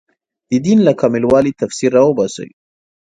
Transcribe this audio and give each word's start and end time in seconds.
د 0.49 0.51
دین 0.65 0.79
له 0.87 0.93
کامل 0.99 1.23
والي 1.27 1.51
تفسیر 1.61 1.89
راوباسي 1.97 2.49